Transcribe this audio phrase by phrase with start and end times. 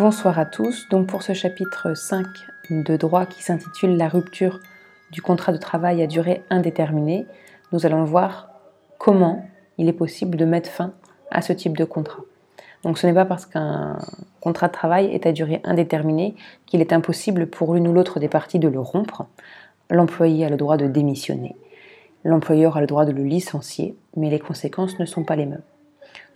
[0.00, 0.88] Bonsoir à tous.
[0.88, 2.24] Donc pour ce chapitre 5
[2.70, 4.58] de droit qui s'intitule La rupture
[5.10, 7.26] du contrat de travail à durée indéterminée,
[7.70, 8.48] nous allons voir
[8.96, 9.44] comment
[9.76, 10.94] il est possible de mettre fin
[11.30, 12.22] à ce type de contrat.
[12.82, 13.98] Donc ce n'est pas parce qu'un
[14.40, 18.28] contrat de travail est à durée indéterminée qu'il est impossible pour l'une ou l'autre des
[18.28, 19.26] parties de le rompre.
[19.90, 21.56] L'employé a le droit de démissionner.
[22.24, 25.60] L'employeur a le droit de le licencier, mais les conséquences ne sont pas les mêmes.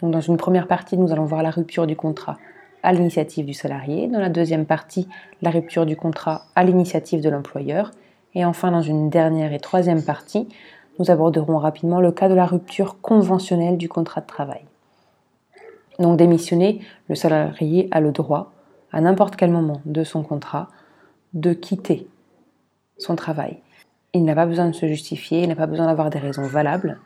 [0.02, 2.36] Dans une première partie, nous allons voir la rupture du contrat
[2.84, 4.06] à l'initiative du salarié.
[4.06, 5.08] Dans la deuxième partie,
[5.42, 7.90] la rupture du contrat à l'initiative de l'employeur.
[8.34, 10.48] Et enfin, dans une dernière et troisième partie,
[10.98, 14.60] nous aborderons rapidement le cas de la rupture conventionnelle du contrat de travail.
[15.98, 18.52] Donc démissionner, le salarié a le droit,
[18.92, 20.68] à n'importe quel moment de son contrat,
[21.32, 22.06] de quitter
[22.98, 23.58] son travail.
[24.12, 27.00] Il n'a pas besoin de se justifier, il n'a pas besoin d'avoir des raisons valables.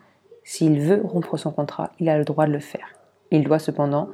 [0.44, 2.88] S'il veut rompre son contrat, il a le droit de le faire.
[3.30, 4.08] Il doit cependant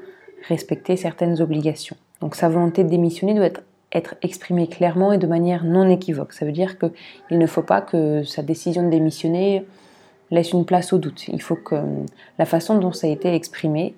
[0.48, 1.96] respecter certaines obligations.
[2.20, 3.46] Donc sa volonté de démissionner doit
[3.92, 6.32] être, exprimée clairement et de manière non équivoque.
[6.32, 9.64] Ça veut dire qu'il ne faut pas que sa décision de démissionner
[10.32, 11.28] laisse une place au doute.
[11.28, 11.76] Il faut que
[12.38, 13.94] la façon dont ça a été exprimé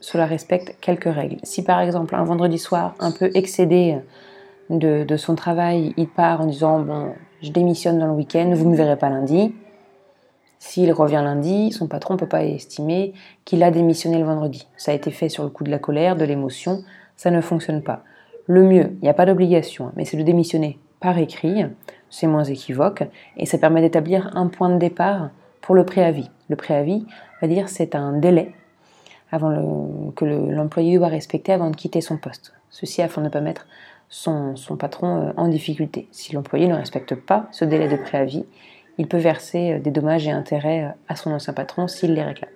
[0.00, 1.38] cela respecte quelques règles.
[1.44, 3.98] Si par exemple un vendredi soir un peu excédé
[4.68, 8.70] de, son travail, il part en disant bon je démissionne dans le week-end, vous ne
[8.70, 9.54] me verrez pas lundi.
[10.66, 13.12] S'il revient lundi, son patron ne peut pas estimer
[13.44, 14.66] qu'il a démissionné le vendredi.
[14.78, 16.82] Ça a été fait sur le coup de la colère, de l'émotion,
[17.16, 18.02] ça ne fonctionne pas.
[18.46, 21.66] Le mieux, il n'y a pas d'obligation, mais c'est de démissionner par écrit,
[22.08, 23.04] c'est moins équivoque,
[23.36, 25.28] et ça permet d'établir un point de départ
[25.60, 26.30] pour le préavis.
[26.48, 27.04] Le préavis,
[27.42, 28.50] va dire, c'est un délai
[29.30, 32.54] avant que l'employé doit respecter avant de quitter son poste.
[32.70, 33.66] Ceci afin de ne pas mettre
[34.08, 36.08] son, patron euh, en difficulté.
[36.10, 38.46] Si l'employé ne respecte pas ce délai de préavis,
[38.98, 42.22] il peut verser euh, des dommages et intérêts euh, à son ancien patron s'il les
[42.22, 42.50] réclame.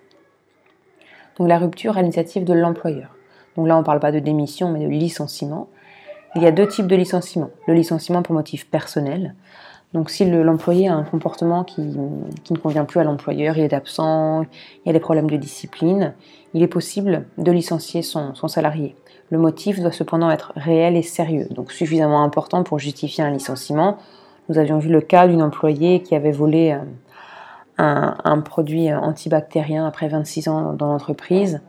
[1.38, 3.14] Donc la rupture à l'initiative de l'employeur.
[3.56, 5.68] Donc là, on ne parle pas de démission, mais de licenciement.
[6.34, 7.50] Il y a deux types de licenciement.
[7.66, 9.34] Le licenciement pour motif personnel,
[9.94, 14.42] donc si l'employé a un comportement qui, ne convient plus à l'employeur, il est absent,
[14.42, 16.14] il y a des problèmes de discipline,
[16.52, 18.94] il est possible de licencier son, salarié.
[19.30, 23.96] Le motif doit cependant être réel et sérieux, donc suffisamment important pour justifier un licenciement.
[24.48, 26.72] Nous avions vu le cas d'une employée qui avait volé
[27.78, 31.60] euh, un, produit antibactérien après 26 ans dans l'entreprise.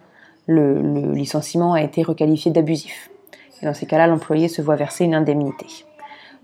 [0.48, 3.10] Le, le licenciement a été requalifié d'abusif.
[3.62, 5.68] Dans ces cas-là, l'employé se voit verser une indemnité.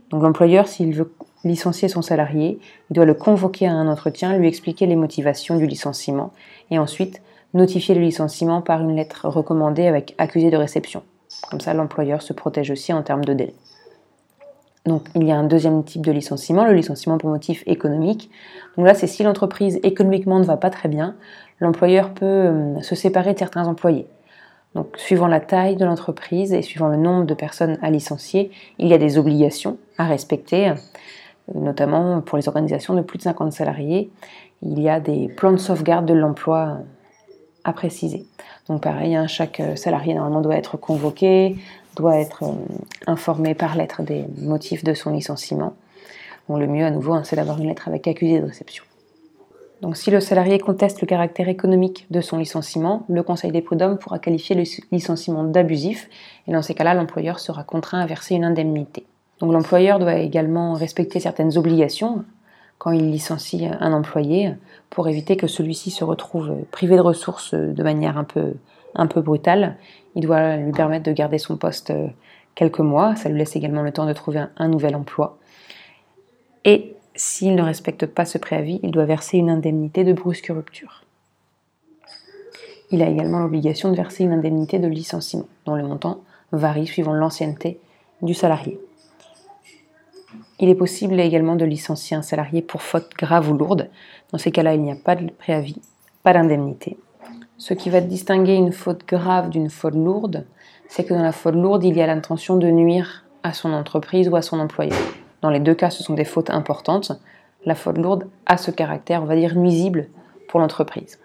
[0.09, 1.13] Donc l'employeur, s'il veut
[1.43, 2.59] licencier son salarié,
[2.89, 6.31] il doit le convoquer à un entretien, lui expliquer les motivations du licenciement
[6.71, 7.21] et ensuite
[7.53, 11.03] notifier le licenciement par une lettre recommandée avec accusé de réception.
[11.49, 13.53] Comme ça, l'employeur se protège aussi en termes de délai.
[14.85, 18.29] Donc, il y a un deuxième type de licenciement, le licenciement pour motif économique.
[18.77, 21.15] Donc là, c'est si l'entreprise économiquement ne va pas très bien,
[21.59, 24.07] l'employeur peut euh, se séparer de certains employés.
[24.75, 28.87] Donc, suivant la taille de l'entreprise et suivant le nombre de personnes à licencier, il
[28.87, 30.73] y a des obligations à respecter
[31.53, 34.09] notamment pour les organisations de plus de 50 salariés,
[34.61, 36.79] il y a des plans de sauvegarde de l'emploi
[37.63, 38.25] à préciser.
[38.67, 41.55] Donc pareil, hein, chaque salarié normalement doit être convoqué,
[41.95, 42.53] doit être euh,
[43.07, 45.73] informé par lettre des motifs de son licenciement.
[46.49, 48.83] le mieux à nouveau, hein, c'est d'avoir une lettre avec accusé de réception.
[49.81, 53.97] Donc si le salarié conteste le caractère économique de son licenciement, le Conseil des prud'hommes
[53.97, 56.09] pourra qualifier le licenciement d'abusif
[56.47, 59.05] et dans ces cas-là, l'employeur sera contraint à verser une indemnité.
[59.39, 62.23] Donc l'employeur doit également respecter certaines obligations
[62.77, 64.53] quand il licencie un employé
[64.89, 68.53] pour éviter que celui-ci se retrouve privé de ressources de manière un peu,
[68.95, 69.77] un peu brutale.
[70.15, 71.93] Il doit lui permettre de garder son poste
[72.55, 75.37] quelques mois, ça lui laisse également le temps de trouver un, nouvel emploi.
[76.63, 81.03] Et s'il ne respecte pas ce préavis, il doit verser une indemnité de brusque rupture.
[82.91, 87.13] Il a également l'obligation de verser une indemnité de licenciement, dont le montant varie suivant
[87.13, 87.79] l'ancienneté
[88.21, 88.79] du salarié.
[90.59, 93.89] Il est possible également de licencier un salarié pour faute grave ou lourde.
[94.31, 95.81] Dans ces cas-là, il n'y a pas de préavis,
[96.23, 96.97] pas d'indemnité.
[97.57, 100.45] Ce qui va distinguer une faute grave d'une faute lourde,
[100.89, 104.27] c'est que dans la faute lourde, il y a l'intention de nuire à son entreprise
[104.27, 104.97] ou à son employeur.
[105.41, 107.13] Dans les deux cas, ce sont des fautes importantes.
[107.65, 110.07] La faute lourde a ce caractère, on va dire, nuisible
[110.49, 111.17] pour l'entreprise.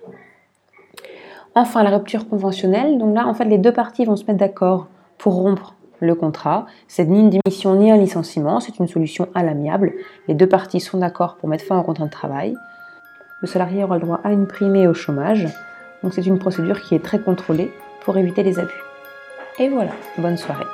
[1.56, 2.98] Enfin, la rupture conventionnelle.
[2.98, 4.86] Donc là, en fait, les deux parties vont se mettre d'accord
[5.18, 6.66] pour rompre le contrat.
[6.86, 9.92] C'est ni une démission ni un licenciement, c'est une solution à l'amiable.
[10.28, 12.54] Les deux parties sont d'accord pour mettre fin au contrat de travail.
[13.42, 15.48] Le salarié aura le droit à une prime et au chômage.
[16.02, 18.82] Donc c'est une procédure qui est très contrôlée pour éviter les abus.
[19.58, 20.64] Et voilà, bonne soirée.